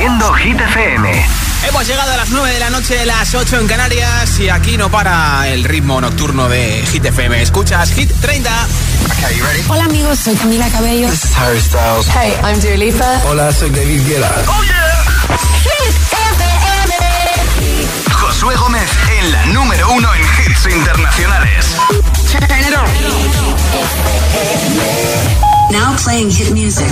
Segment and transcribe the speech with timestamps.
[0.00, 1.26] Hit FM.
[1.68, 4.90] Hemos llegado a las 9 de la noche, las 8 en Canarias y aquí no
[4.90, 7.42] para el ritmo nocturno de Hit FM.
[7.42, 8.50] Escuchas Hit 30.
[9.68, 11.10] Hola amigos, soy Camila Cabello.
[11.10, 12.08] This is Harry Styles.
[12.08, 13.20] Hey, I'm Dua Lipa.
[13.28, 14.32] Hola, soy David Guetta.
[14.48, 15.04] Oh yeah.
[15.64, 16.54] Hit FM.
[18.10, 18.88] Josué Gómez
[19.18, 21.76] en la número uno en hits internacionales.
[25.70, 26.90] Now playing hit music.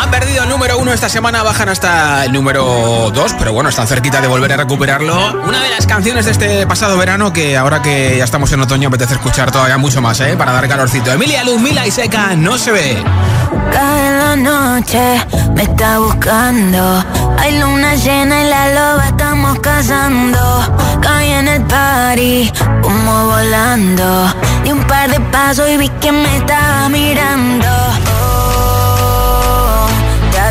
[0.00, 3.86] Han perdido el número uno esta semana, bajan hasta el número dos, pero bueno, están
[3.86, 5.42] cerquita de volver a recuperarlo.
[5.46, 8.88] Una de las canciones de este pasado verano que ahora que ya estamos en otoño
[8.88, 10.36] apetece escuchar todavía mucho más, ¿eh?
[10.38, 11.12] Para dar calorcito.
[11.12, 13.04] Emilia Luz, Mila y Seca, no se ve.
[13.72, 15.20] Cae la noche,
[15.54, 17.04] me está buscando.
[17.38, 20.98] Hay luna llena y la loba estamos cazando.
[21.02, 24.34] Caí en el party, como volando.
[24.64, 27.89] Di un par de pasos y vi que me estaba mirando.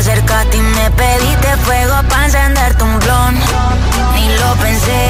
[0.00, 3.34] Te acercaste y me pediste fuego para encenderte un blon.
[4.14, 5.02] Ni lo pensé.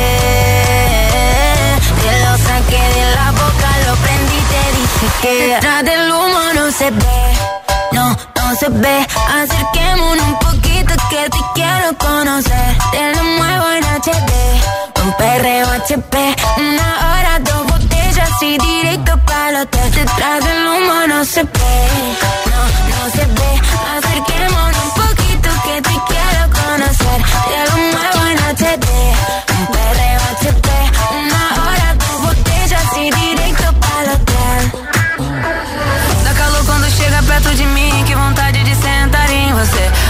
[2.03, 6.73] Te lo saqué de la boca, lo prendí te dije que detrás del humo no
[6.73, 7.23] se ve.
[7.93, 9.07] No, no se ve.
[9.41, 12.77] Acerquémonos un poquito que te quiero conocer.
[12.91, 15.05] Te lo muevo en HD.
[15.05, 16.37] Un perreo HP.
[16.57, 17.90] Una hora, dos botellas
[18.43, 19.91] y directo para el hotel.
[19.93, 21.77] Detrás del humo no se ve.
[22.51, 23.51] No, no se ve.
[23.97, 27.19] Acerquémonos un poquito que te quiero conocer.
[27.51, 28.87] Te lo muevo en HD.
[29.59, 30.69] Un perreo HP.
[31.23, 34.73] Una hora, dos botellas y directo para el hotel.
[36.25, 40.10] Dá calor quando chega perto de mim, que vontade de sentar em você.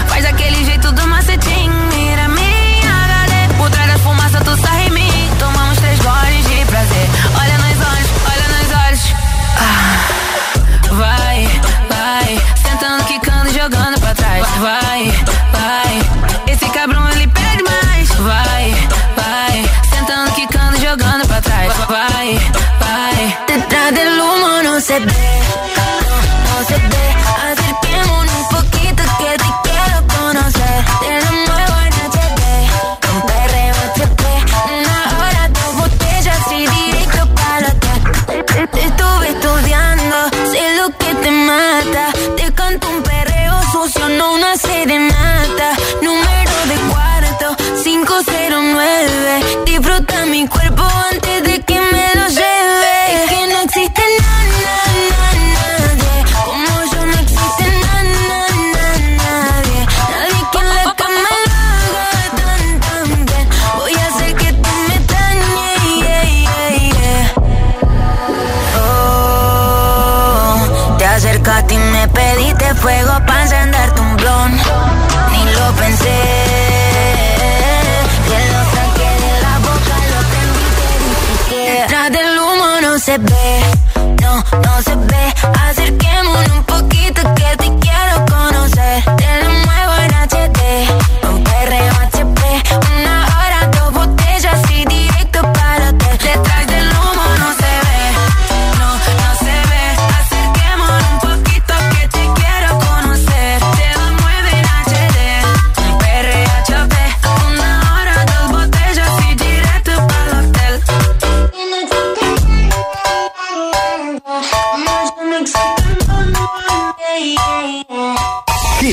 [49.65, 50.70] Disfruta mi cuerpo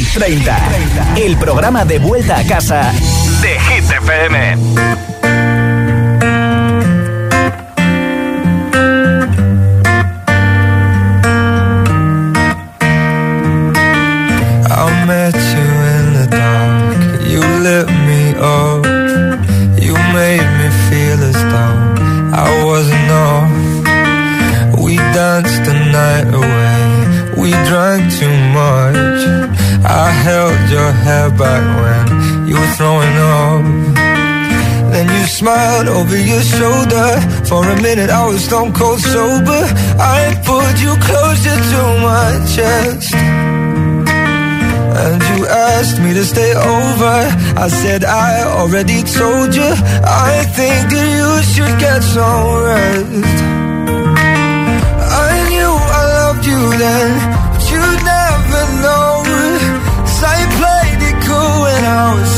[0.08, 1.14] Hit 30.
[1.16, 2.92] El programa de vuelta a casa
[3.42, 4.97] de Hit FM.
[35.38, 37.08] Smiled over your shoulder.
[37.46, 39.62] For a minute, I was stone cold sober.
[40.18, 43.14] I pulled you closer to my chest.
[45.02, 47.16] And you asked me to stay over.
[47.64, 49.70] I said I already told you.
[50.30, 53.38] I think that you should get some rest.
[55.26, 57.10] I knew I loved you then,
[57.52, 59.08] but you never know.
[60.02, 62.37] 'Cause I played it cool when I was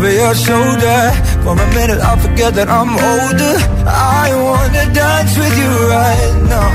[0.00, 1.00] over your shoulder.
[1.44, 3.54] For a minute, I forget that I'm older.
[3.84, 6.70] I wanna dance with you right now.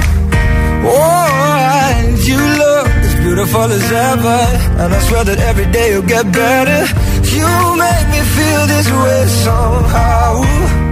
[0.86, 4.42] Oh, and you look as beautiful as ever.
[4.82, 6.82] And I swear that every day you'll get better.
[7.38, 7.50] You
[7.86, 10.85] make me feel this way somehow.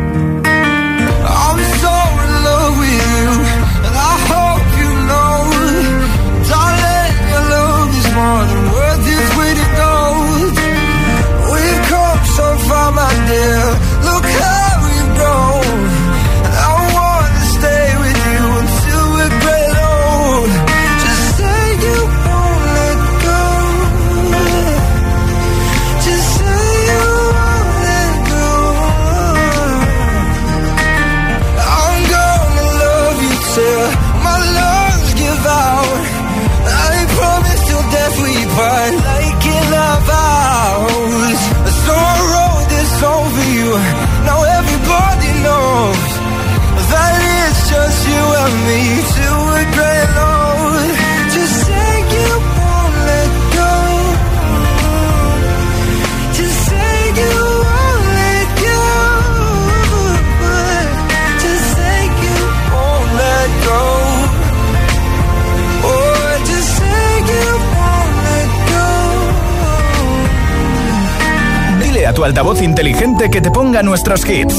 [73.94, 74.56] nuestros hits.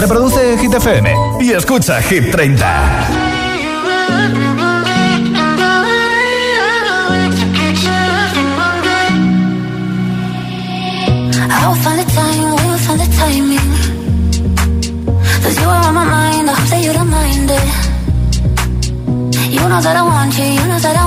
[0.00, 2.66] Reproduce Hit FM y escucha Hit 30.
[19.50, 21.03] You know that I want you, you know that I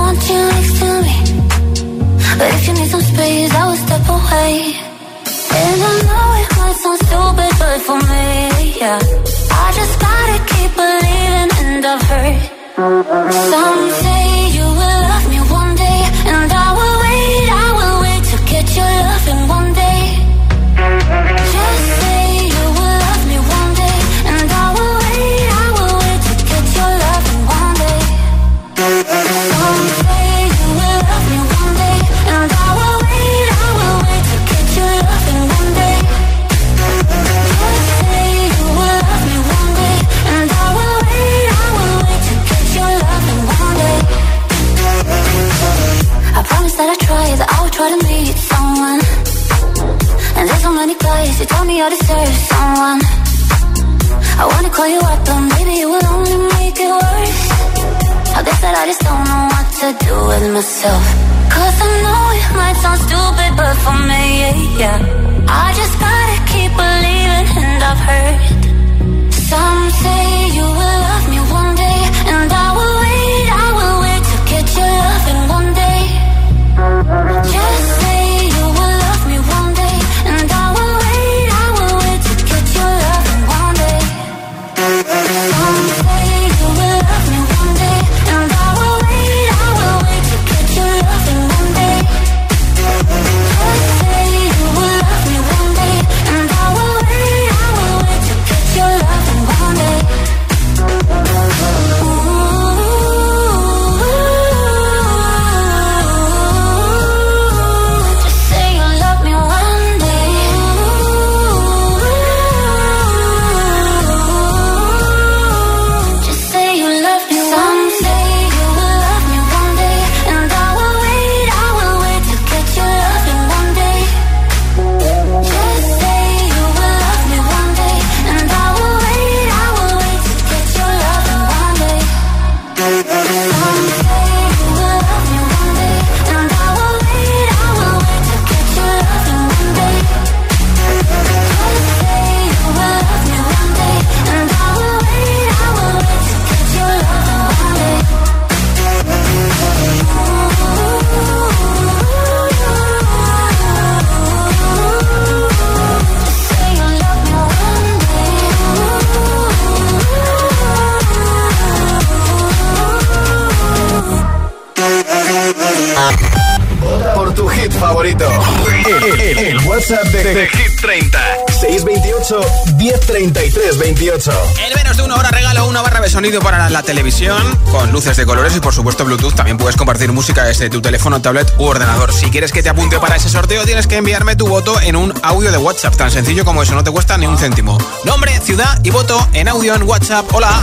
[176.17, 177.37] sonido para la televisión
[177.69, 179.35] con luces de colores y por supuesto Bluetooth.
[179.35, 182.11] También puedes compartir música desde tu teléfono, tablet u ordenador.
[182.11, 185.13] Si quieres que te apunte para ese sorteo, tienes que enviarme tu voto en un
[185.21, 185.95] audio de WhatsApp.
[185.95, 187.77] Tan sencillo como eso, no te cuesta ni un céntimo.
[188.03, 190.25] Nombre, ciudad y voto en audio en WhatsApp.
[190.33, 190.59] Hola.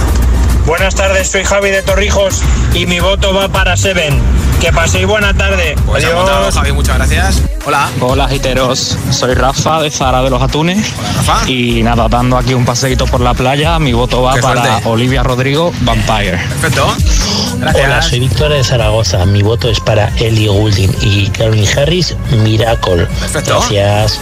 [0.66, 2.42] Buenas tardes, soy Javi de Torrijos
[2.72, 4.33] y mi voto va para Seven.
[4.64, 5.76] Que paséis buena tarde.
[5.84, 6.54] Pues Adiós.
[6.54, 7.42] Javi, muchas gracias.
[7.66, 7.86] Hola.
[8.00, 11.50] Hola giteros, soy Rafa de Zara de los Atunes Hola, Rafa.
[11.50, 14.88] y nada, dando aquí un paseíto por la playa, mi voto va Qué para suerte.
[14.88, 16.38] Olivia Rodrigo, Vampire.
[16.62, 16.86] Perfecto.
[17.58, 17.84] Gracias.
[17.86, 19.26] Hola, soy Víctor de Zaragoza.
[19.26, 23.04] Mi voto es para Ellie Goulding y Calvin Harris, Miracle.
[23.20, 23.58] Perfecto.
[23.58, 24.18] Gracias.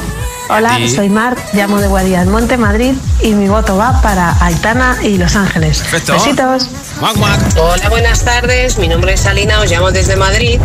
[0.49, 4.99] Hola, Y- soy Mar, llamo de Guadía Monte, Madrid y mi voto va para Aitana
[5.05, 5.79] y Los Ángeles.
[5.79, 6.15] Perfecto.
[6.15, 6.67] Besitos.
[7.57, 8.79] Hola, buenas tardes.
[8.79, 10.61] Mi nombre es Alina, os llamo desde Madrid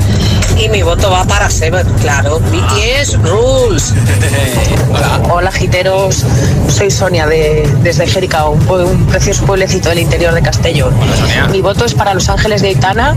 [0.59, 2.39] y mi voto va para Seven, claro.
[2.39, 3.93] BTS Rules.
[4.89, 5.21] Hola.
[5.31, 6.23] Hola, giteros.
[6.69, 10.93] Soy Sonia de, desde Jerica, un, precioso pueblecito del interior de Castellón.
[11.19, 11.47] Sonia.
[11.47, 13.15] Mi voto es para Los Ángeles de Aitana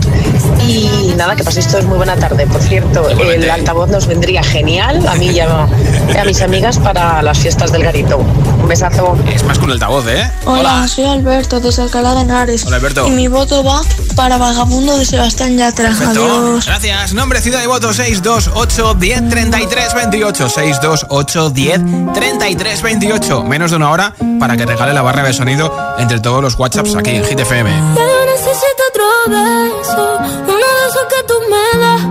[0.67, 2.45] y nada, que paséis todos muy buena tarde.
[2.47, 3.45] Por cierto, Igualmente.
[3.45, 5.67] el altavoz nos vendría genial a mí y a,
[6.13, 8.17] y a mis amigas para las fiestas del garito.
[8.17, 9.17] Un besazo.
[9.33, 10.29] Es más con el altavoz, ¿eh?
[10.45, 12.65] Hola, soy Alberto desde Alcalá de Henares.
[12.65, 13.07] Hola, Alberto.
[13.07, 13.81] Y mi voto va
[14.15, 15.89] para Vagabundo de Sebastián Yatra.
[15.89, 16.23] Perfecto.
[16.23, 16.65] Adiós.
[16.65, 17.13] Gracias.
[17.31, 20.49] Nombre, ciudad y voto 628 10 33 28.
[20.49, 21.81] 628 10
[22.13, 23.43] 33 28.
[23.45, 26.93] Menos de una hora para que regale la barra de sonido entre todos los WhatsApps
[26.93, 27.69] aquí en Hit FM.
[27.69, 32.01] Ya yo necesito otro beso, uno de esos que tú me das.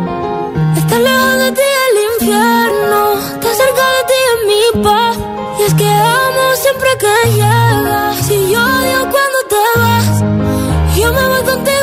[0.79, 5.17] Estar lejos de ti el infierno, estar cerca de ti es mi paz.
[5.59, 8.27] Y es que amo siempre que llegas.
[8.27, 11.80] Si yo odio cuando te vas, yo me voy contigo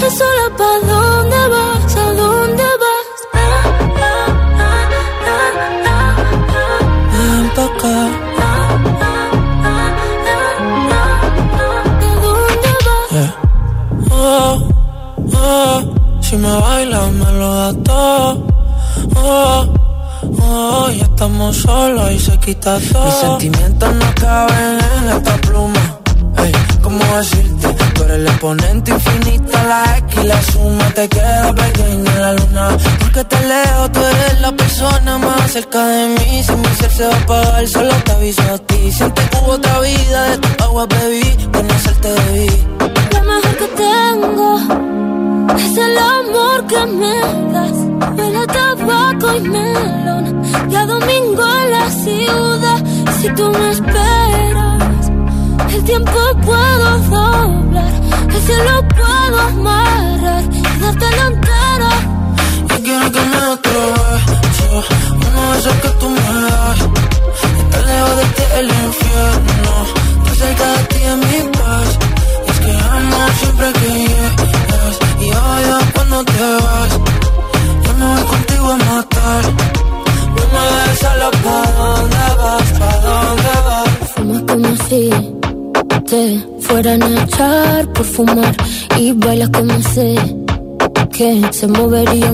[0.00, 1.96] dejes sola, ¿pa' dónde vas?
[1.96, 3.06] ¿A dónde vas?
[3.34, 3.38] Ah,
[3.96, 4.28] ah,
[4.58, 4.78] ah.
[7.12, 7.96] Ven pa' acá.
[8.40, 8.52] ¿A
[12.22, 13.30] dónde vas?
[14.10, 14.68] Oh,
[15.34, 15.78] oh,
[16.20, 18.46] si me bailas me lo da todo.
[19.16, 19.66] Oh,
[20.42, 23.04] oh, ya estamos solos y se quita todo.
[23.04, 25.99] Mis sentimientos no caben en esta pluma.
[26.90, 27.68] ¿Cómo decirte?
[27.94, 32.68] Tú el exponente infinito, la X y la suma te queda pequeña en la luna.
[33.00, 36.42] Porque te leo, tú eres la persona más cerca de mí.
[36.42, 38.92] Si mi ser se va a apagar, solo te aviso a ti.
[38.92, 42.50] Siente que hubo otra vida, de tu agua bebí, conocerte debí.
[43.12, 44.48] Lo mejor que tengo
[45.56, 47.16] es el amor que me
[47.52, 47.78] das.
[48.16, 50.42] Huele tabaco y melón.
[50.68, 52.80] Ya domingo en la ciudad.
[53.20, 54.99] Si tú me esperas,
[55.68, 56.12] el tiempo
[56.44, 57.92] puedo doblar.
[58.28, 61.88] El cielo puedo amarrar y dártelo entero.
[62.00, 62.09] Yo
[91.60, 92.29] se movería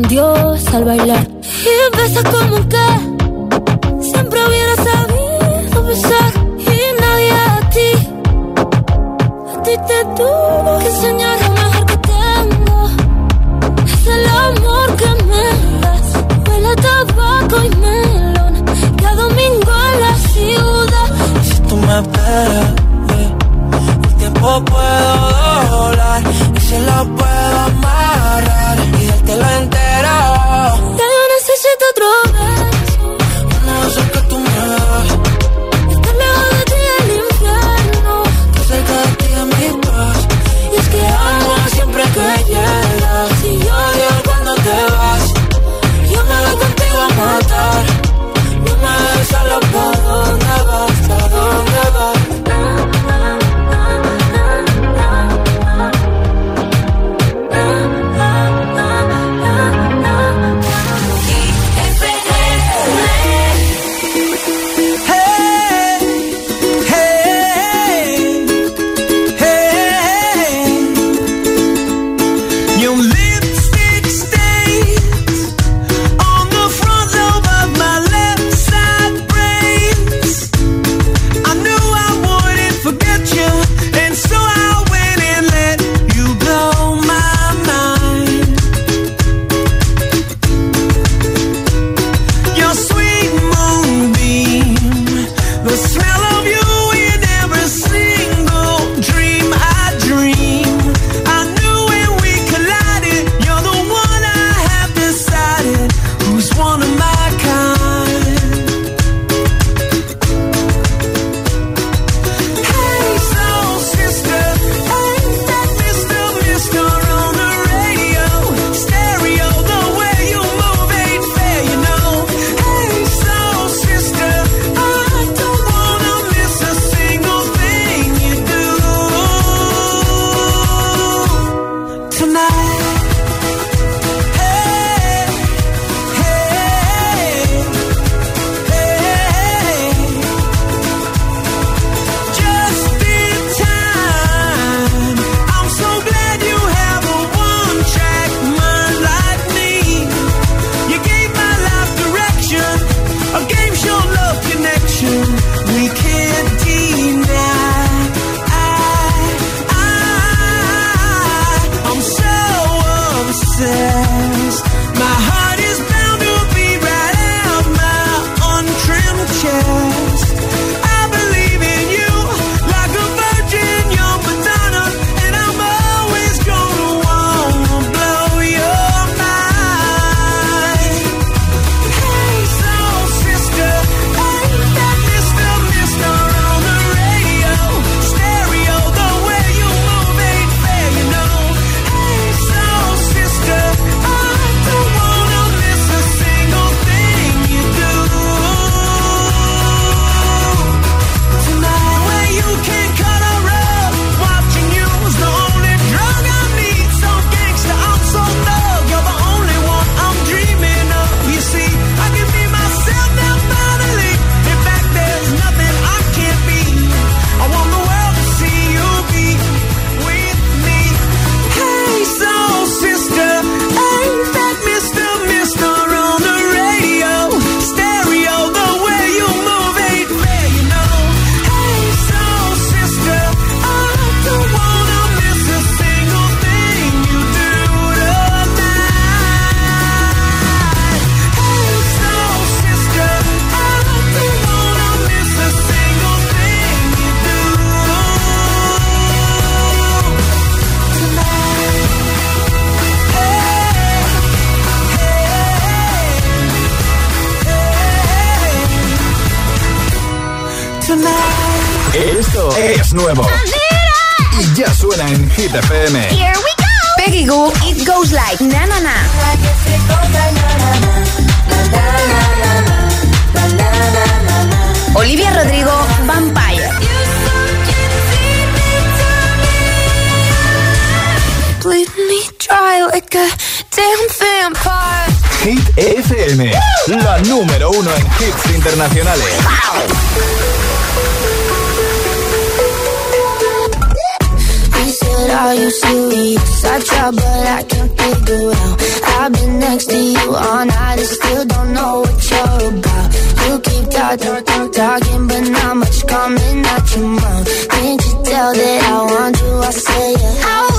[300.23, 303.09] you all night and still don't know what you're about.
[303.47, 307.69] You keep talking, talking, talking, but not much coming out your mouth.
[307.69, 309.53] Can't you tell that I want you?
[309.59, 310.53] I say, yeah.
[310.55, 310.76] I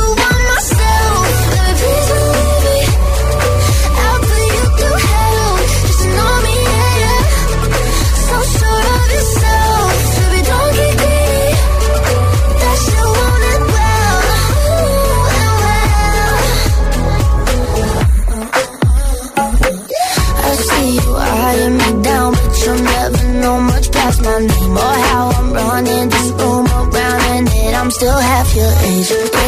[28.97, 29.46] You.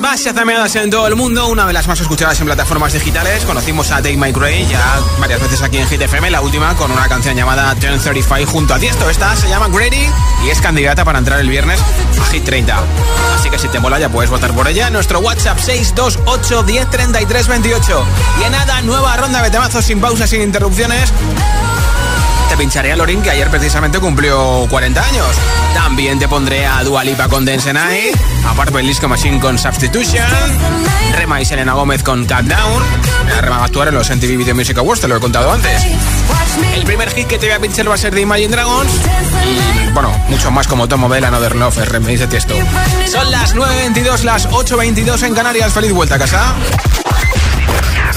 [0.00, 3.44] Más chazameadas en todo el mundo, una de las más escuchadas en plataformas digitales.
[3.44, 6.90] Conocimos a Dave My Gray ya varias veces aquí en Hit FM, la última con
[6.90, 9.10] una canción llamada 1035 junto a Tiesto.
[9.10, 10.08] Esta se llama Grady
[10.44, 11.80] y es candidata para entrar el viernes
[12.20, 12.76] a Hit 30.
[13.38, 18.04] Así que si te mola ya puedes votar por ella nuestro WhatsApp 628 1033 28.
[18.40, 21.12] Y en nada, nueva ronda de temazos sin pausas, sin interrupciones
[22.50, 25.28] te pincharé a Lorin, que ayer precisamente cumplió 40 años.
[25.72, 30.24] También te pondré a Dua Lipa con Dance Night, a Purple Disco Machine con Substitution,
[31.12, 32.82] Rema y Selena Gómez con Cut Down.
[33.24, 35.86] Mira, Rema a actuar en los MTV Video Music Awards, te lo he contado antes.
[36.74, 38.90] El primer hit que te voy a pinchar va a ser de Imagine Dragons
[39.46, 42.54] y, bueno, mucho más como Tomo Bell, Another Love, remix de Tiesto.
[43.06, 45.72] Son las 9.22, las 8.22 en Canarias.
[45.72, 46.54] Feliz vuelta a casa.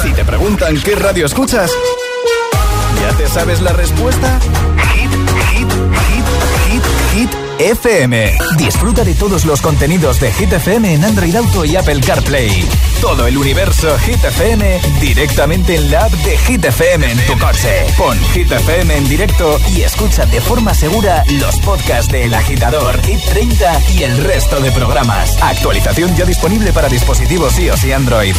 [0.02, 1.72] Si te preguntan qué radio escuchas,
[3.04, 4.39] ¿ya te sabes la respuesta?
[4.94, 5.12] Hit,
[5.52, 5.72] hit,
[6.08, 6.26] hit,
[6.70, 8.34] hit, hit FM.
[8.58, 12.66] Disfruta de todos los contenidos de Hit FM en Android Auto y Apple CarPlay.
[13.02, 17.86] Todo el universo Hit FM directamente en la app de Hit FM en tu coche.
[17.98, 23.02] Pon Hit FM en directo y escucha de forma segura los podcasts de El Agitador,
[23.02, 25.38] Hit 30 y el resto de programas.
[25.42, 28.36] Actualización ya disponible para dispositivos iOS y Android.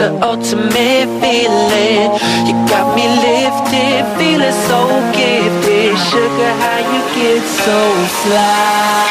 [0.00, 2.08] The ultimate feeling.
[2.48, 4.80] You got me lifted, feeling so
[5.12, 5.92] gifted.
[6.08, 7.78] Sugar, how you get so
[8.22, 9.09] fly?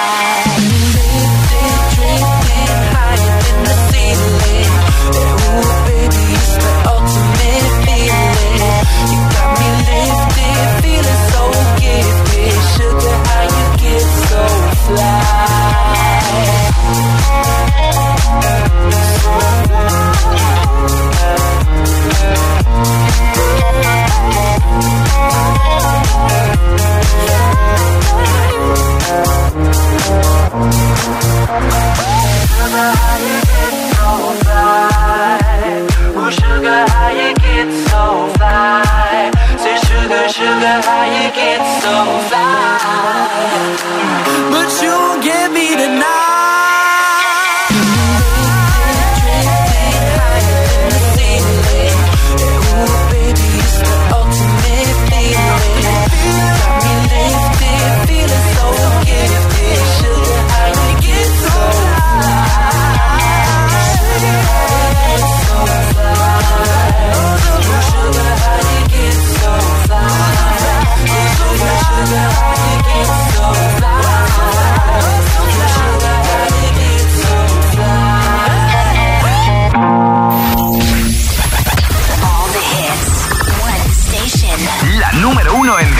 [40.60, 44.19] Sugar, how you get so fly?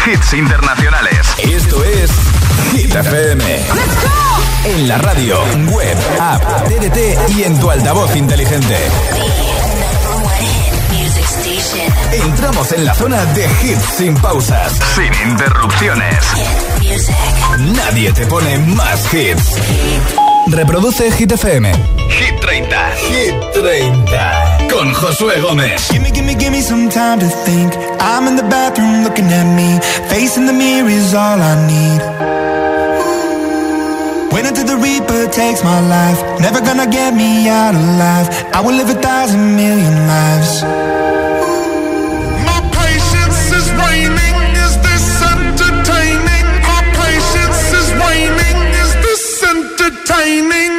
[0.06, 1.36] Hits internacionales.
[1.38, 2.12] Esto es
[2.72, 3.44] Hit FM.
[4.66, 5.40] En la radio,
[5.72, 8.78] web, app, TDT y en tu altavoz inteligente.
[12.12, 16.18] Entramos en la zona de hits sin pausas, sin interrupciones.
[17.60, 19.54] Nadie te pone más hits.
[20.48, 21.72] Reproduce Hit FM.
[22.10, 22.92] Hit 30.
[23.10, 24.58] Hit 30.
[24.72, 25.88] Con Josué Gómez.
[25.92, 27.74] Gimme, gimme, gimme some time to think.
[28.00, 29.80] I'm in the bathroom looking at me.
[30.10, 32.02] Facing the mirror is all I need.
[34.32, 36.20] Wait until the Reaper takes my life.
[36.40, 38.30] Never gonna get me out alive.
[38.54, 40.64] I will live a thousand million lives.
[50.10, 50.79] timing.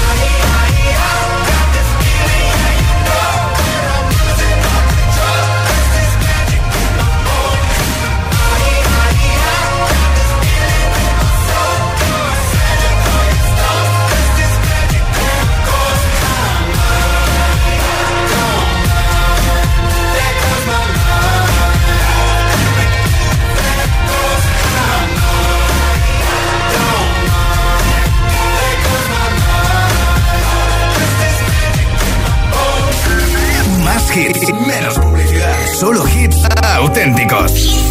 [34.15, 35.55] Hits, menos publicidad.
[35.79, 36.37] Solo hits
[36.75, 37.90] auténticos.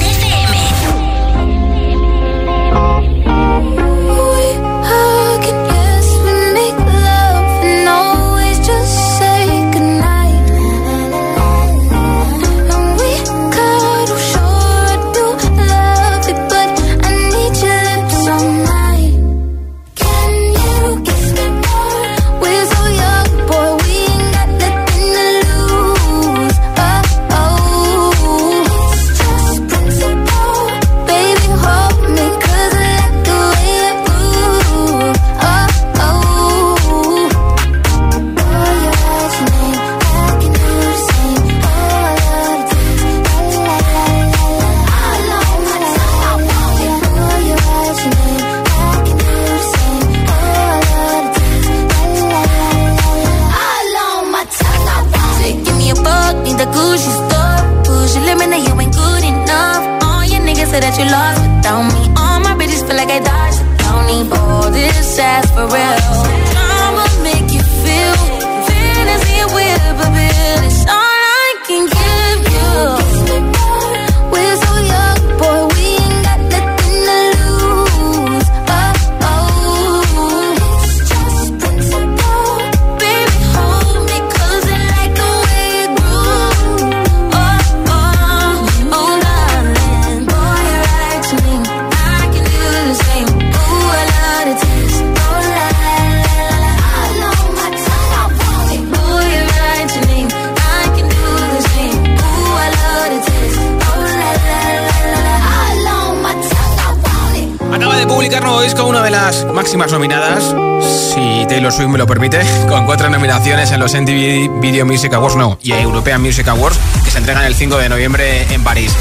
[113.81, 117.79] Los MTV Video Music Awards, no, y European Music Awards, que se entregan el 5
[117.79, 118.93] de noviembre en París.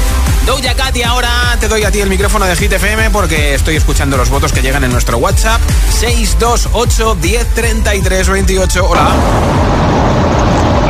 [0.46, 1.28] Doja Cat y ahora
[1.60, 4.62] te doy a ti el micrófono de Hit FM porque estoy escuchando los votos que
[4.62, 5.60] llegan en nuestro WhatsApp
[5.98, 8.86] 628 1033 28.
[8.88, 9.08] Hola.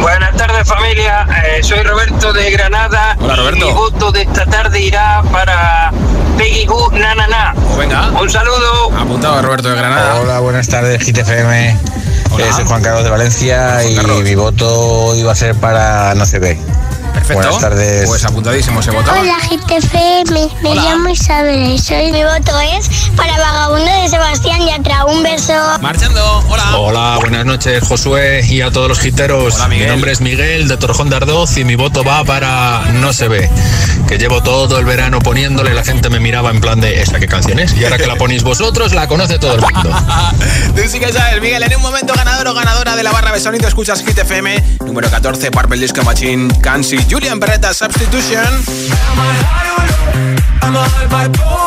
[0.01, 3.17] Buenas tardes familia, Eh, soy Roberto de Granada.
[3.21, 3.65] Hola, Roberto.
[3.65, 5.91] Y mi voto de esta tarde irá para
[6.39, 7.55] Peggy Goo Na Na Na.
[7.55, 8.09] Pues venga.
[8.11, 8.93] Un saludo.
[8.97, 10.15] Apuntado Roberto de Granada.
[10.21, 11.77] Hola, buenas tardes, GTFM.
[12.55, 16.59] Soy Juan Carlos de Valencia y mi voto iba a ser para No se ve.
[17.35, 17.59] Perfecto.
[17.59, 18.09] Buenas tardes.
[18.09, 19.13] Pues apuntadísimo ese voto.
[19.13, 25.05] Hola GTFM, me llamo Isabel soy mi voto es para Vagabundo de Sebastián Yatra.
[25.05, 25.53] Un beso.
[25.81, 26.77] Marchando, hola.
[26.77, 29.55] Hola, buenas noches Josué y a todos los giteros.
[29.69, 33.29] Mi nombre es Miguel de Torjón de Ardoz y mi voto va para No se
[33.29, 33.49] ve.
[34.09, 37.29] Que llevo todo el verano poniéndole, la gente me miraba en plan de ¿esa qué
[37.29, 37.77] canción es?
[37.77, 39.91] Y ahora que la ponéis vosotros, la conoce todo el mundo.
[40.75, 43.39] Tú sí que sabes, Miguel, en un momento ganador o ganadora de la barra de
[43.39, 48.49] sonido escuchas Hit FM, número 14, Purple Disco Machine, Cansi, Julian Beretta, Substitution.
[50.63, 51.61] I'm a high bipolar.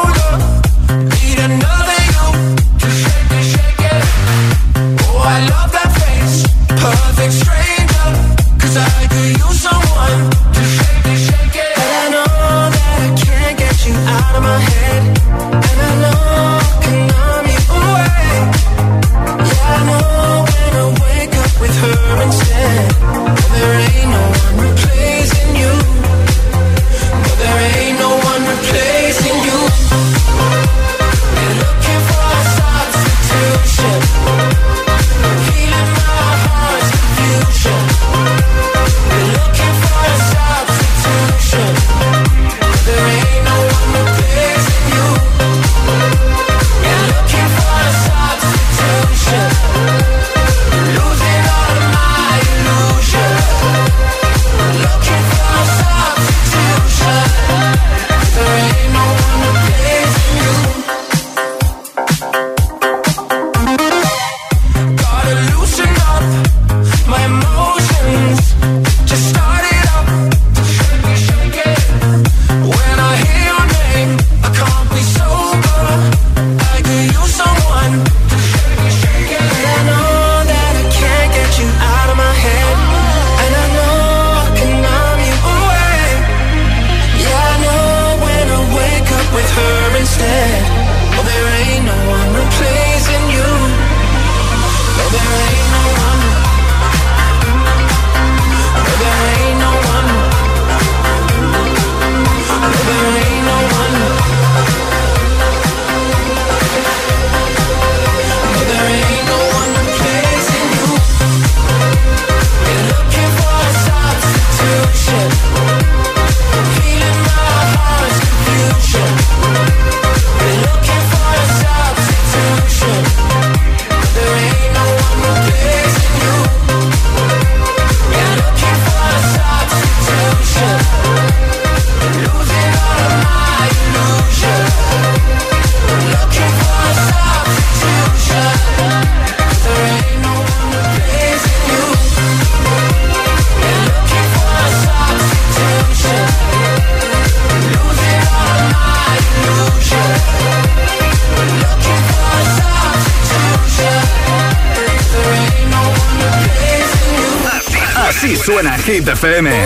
[159.24, 159.62] FM.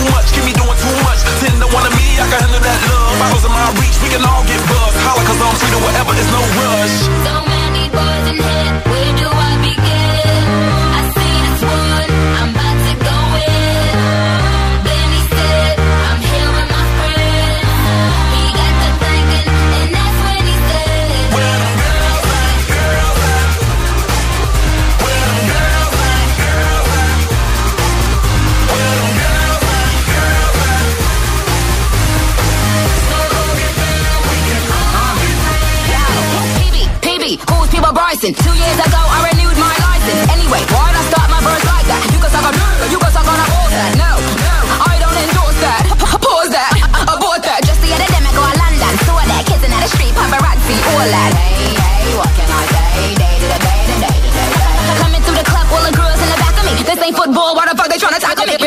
[0.00, 1.20] too much, keep me doing too much.
[1.40, 3.18] Ten to one of me, I can handle that love.
[3.20, 4.96] Bottles in my reach, we can all get buzzed.
[5.04, 6.96] Holla, cause I'm treated whatever, it's no rush.
[7.28, 8.89] So many boys in here.
[38.20, 38.34] pricing.
[38.44, 40.28] Two years ago, I renewed my license.
[40.28, 42.02] Anyway, why'd I start my verse like that?
[42.12, 43.92] You can suck on no, you can suck on a horse that.
[43.96, 44.12] No,
[44.44, 45.82] no, I don't endorse that.
[46.20, 46.72] Pause that,
[47.16, 47.64] abort that.
[47.64, 50.76] Just the other day, I go to London, saw that kids in the street, paparazzi,
[50.92, 51.32] all that.
[51.32, 53.16] Hey, hey, what can I say?
[53.16, 54.50] Day to the day, to day to day.
[55.00, 56.72] Coming through the club, all the girls in the back of me.
[56.84, 57.56] This ain't football.
[57.56, 58.59] Why the fuck they tryna tackle me?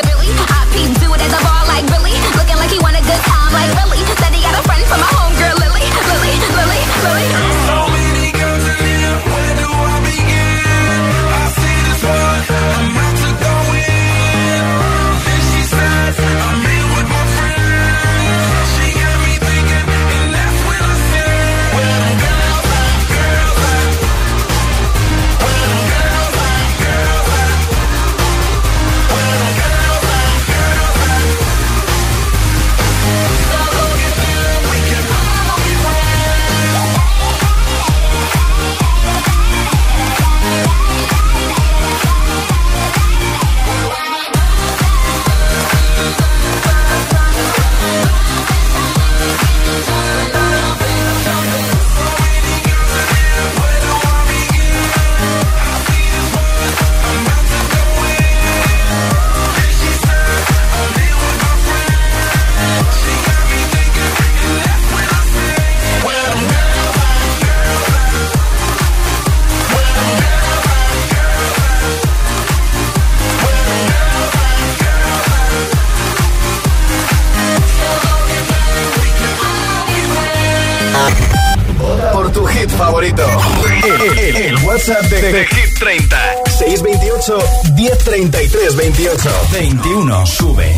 [87.23, 90.72] 1033 28 21 sube.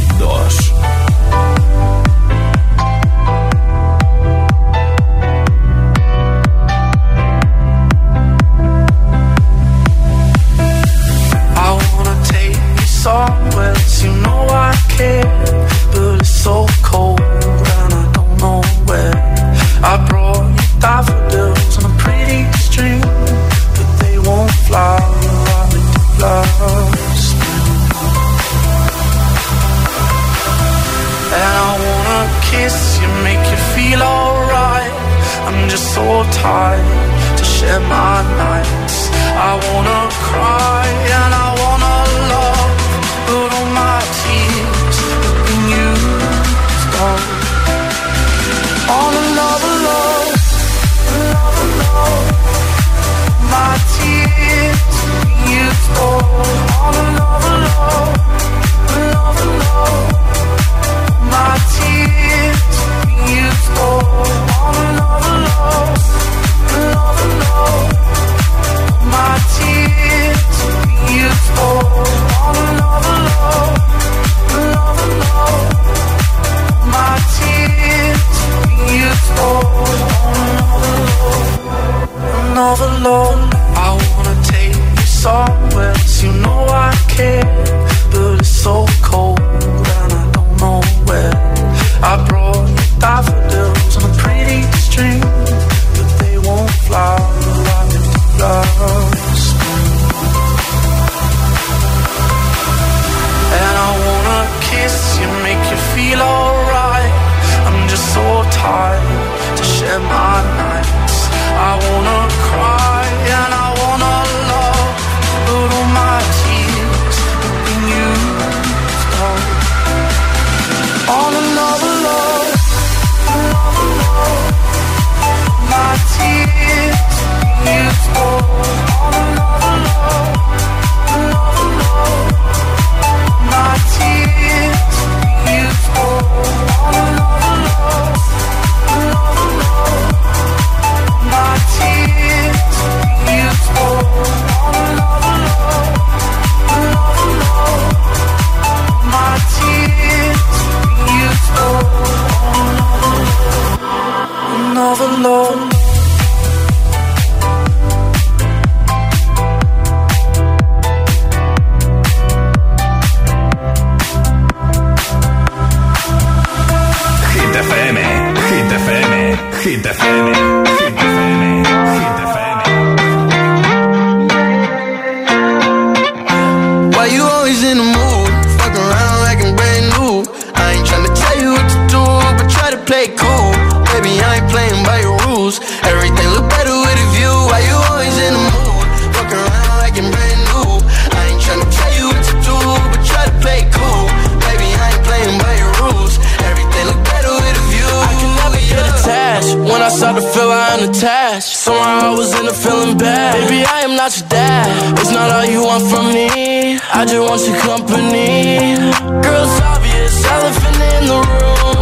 [182.96, 183.52] play cool.
[183.92, 185.60] Baby, I ain't playing by your rules.
[185.84, 187.34] Everything look better with a view.
[187.52, 188.86] Why you always in the mood?
[189.16, 190.80] Fuck around like you're brand new.
[191.12, 192.58] I ain't tryna tell you what to do,
[192.92, 194.04] but try to play cool.
[194.48, 196.14] Baby, I ain't playing by your rules.
[196.48, 197.92] Everything look better with a view.
[198.08, 198.88] I can never yeah.
[198.96, 199.52] attached.
[199.70, 203.36] When I start to feel I am attached, somehow I was in a feeling bad.
[203.44, 204.72] Baby, I am not your dad.
[205.00, 206.80] It's not all you want from me.
[206.80, 208.80] I just want your company.
[209.20, 211.75] Girl, it's obvious, elephant in the room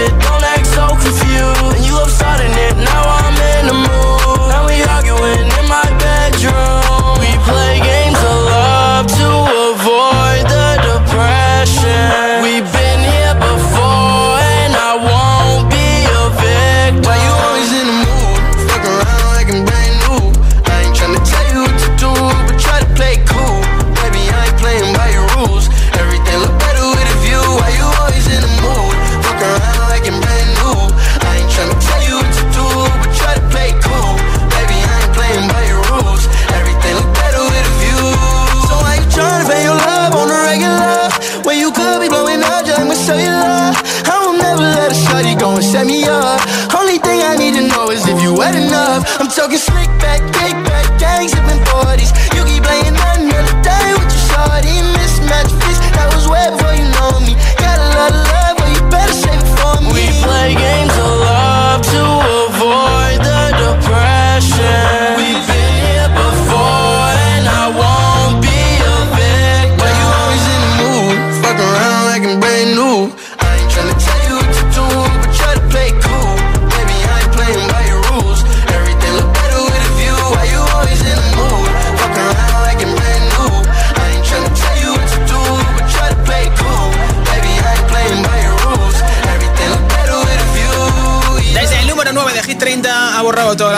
[0.00, 0.29] it.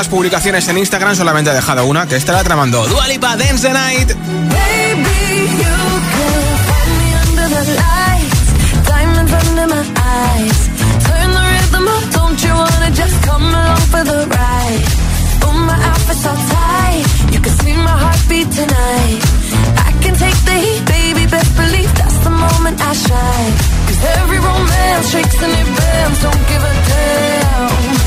[0.09, 4.12] publicaciones en Instagram, solamente ha dejado una que estará tramando Dualipa Dance the Night.
[24.05, 25.36] Every romance shakes
[26.22, 28.01] Don't give a damn.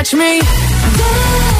[0.00, 1.59] Watch me dance.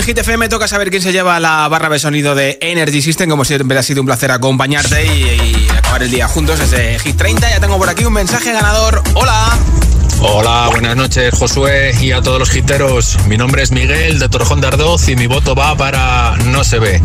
[0.00, 0.48] En Hit FM.
[0.48, 3.28] Toca saber quién se lleva la barra de sonido de Energy System.
[3.28, 7.50] Como siempre, ha sido un placer acompañarte y, acabar el día juntos desde Hit 30.
[7.50, 9.02] Ya tengo por aquí un mensaje ganador.
[9.14, 9.58] Hola.
[10.22, 13.16] Hola, buenas noches Josué y a todos los giteros.
[13.26, 16.78] Mi nombre es Miguel de Torjón de Ardoz y mi voto va para No se
[16.78, 17.02] ve,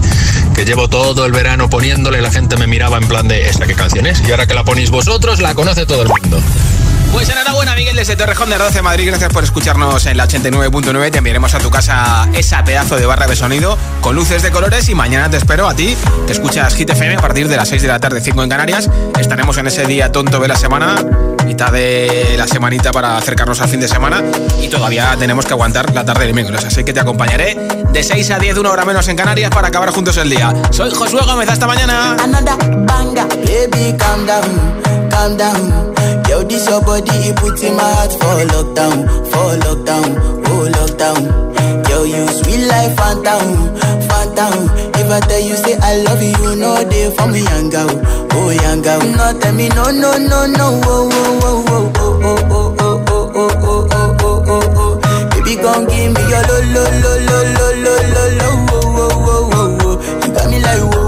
[0.53, 3.73] que llevo todo el verano poniéndole, la gente me miraba en plan de ¿esta qué
[3.73, 4.21] canción es?
[4.27, 6.41] Y ahora que la ponéis vosotros, la conoce todo el mundo.
[7.15, 9.07] Pues enhorabuena, Miguel, desde Torrejón de Ardoz, Madrid.
[9.07, 11.11] Gracias por escucharnos en la 89.9.
[11.11, 14.89] Te enviaremos a tu casa esa pedazo de barra de sonido con luces de colores.
[14.89, 15.95] Y mañana te espero a ti,
[16.27, 18.89] que escuchas Hit FM a partir de las 6 de la tarde, 5 en Canarias.
[19.17, 20.97] Estaremos en ese día tonto de la semana,
[21.45, 24.21] mitad de la semanita para acercarnos al fin de semana.
[24.61, 26.65] Y todavía tenemos que aguantar la tarde del miércoles.
[26.65, 27.55] Así que te acompañaré
[27.93, 30.53] de 6 a 10, una hora menos en Canarias, para acabar juntos el día.
[30.69, 32.17] Soy Josué Gómez, hasta mañana.
[33.45, 35.94] Baby, calm down, calm down.
[36.35, 40.19] Yo, this your body, it puts in my heart for lockdown, for lockdown,
[40.51, 41.23] oh lockdown.
[41.87, 43.71] Yo, you sweet life, phantom,
[44.11, 44.67] phantom.
[44.99, 47.87] If I tell you say I love you, know they for me, young girl,
[48.33, 48.99] oh young girl.
[48.99, 53.31] No, tell me no, no, no, no, oh, oh, oh, oh, oh, oh, oh, oh,
[53.35, 55.29] oh, oh, oh, oh, oh, oh.
[55.31, 59.23] Baby, gon' give me your lo, lo, lo, lo, lo, lo, lo, lo, oh, oh,
[59.23, 59.95] oh, oh, oh.
[60.25, 61.04] You got me like whoa,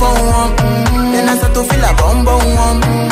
[0.00, 0.56] one,
[1.12, 3.07] then I start to feel a bum bum one.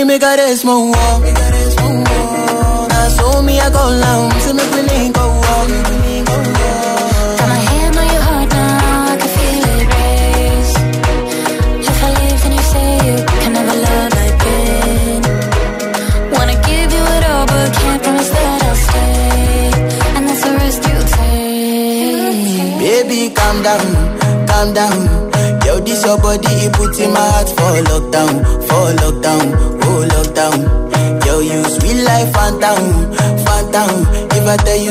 [0.00, 0.90] Me it got a small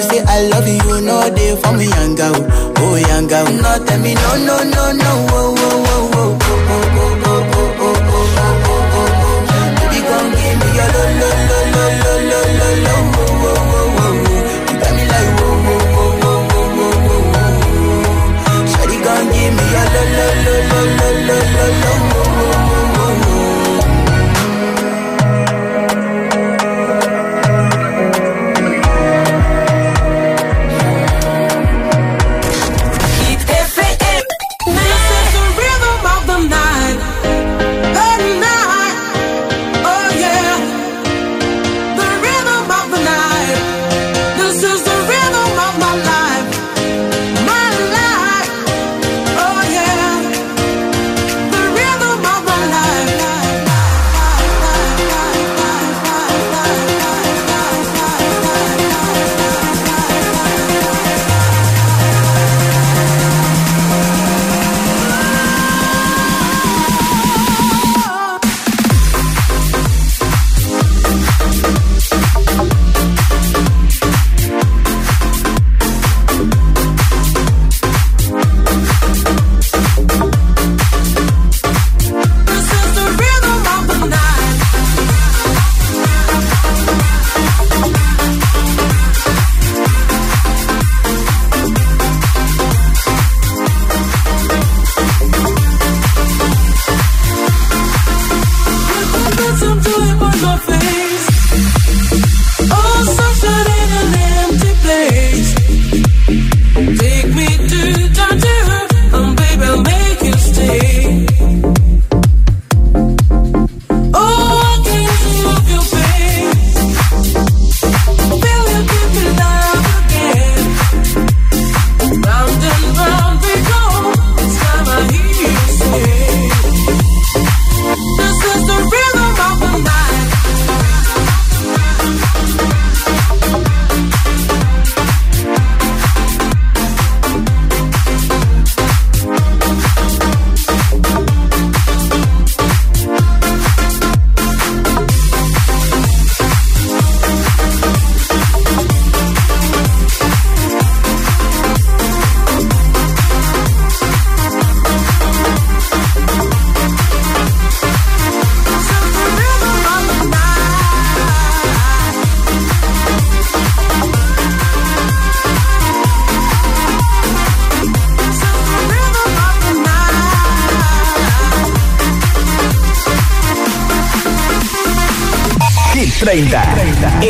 [0.10, 2.36] say I love you, no they for me, young girl,
[2.78, 3.46] oh young girl.
[3.46, 5.99] No, tell me no, no, no, no, oh, oh, oh,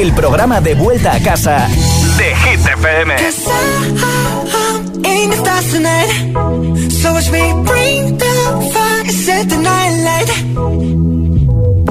[0.10, 1.68] el programa de vuelta a casa
[2.18, 3.16] de Hit FM.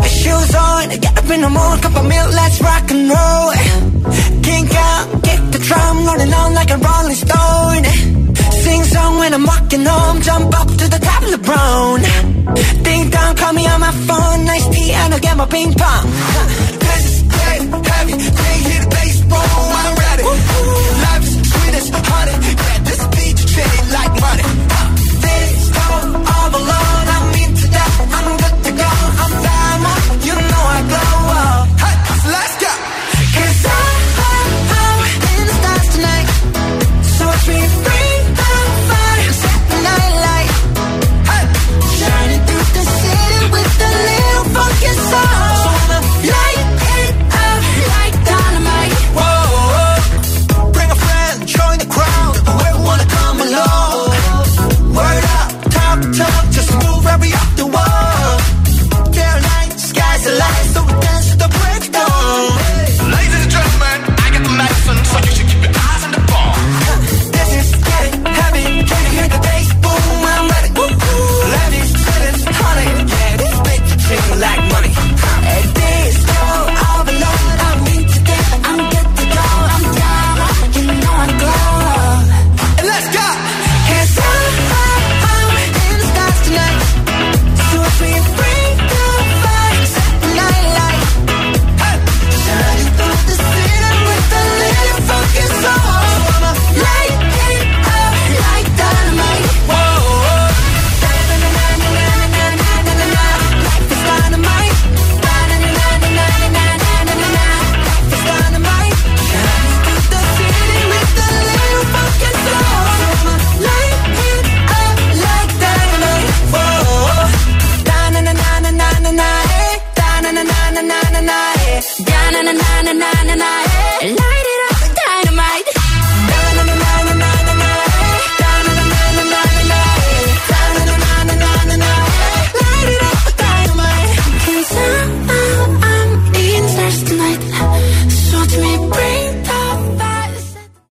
[0.08, 3.52] Shoes on, get up in the morning, cup of milk, let's rock and roll.
[4.42, 7.84] Kink out, kick the drum, rolling on like a rolling stone.
[8.64, 12.00] Sing song when I'm walking home, jump up to the top of the brown.
[12.82, 16.77] Ding dong, call me on my phone, nice tea, and I'll get my ping pong.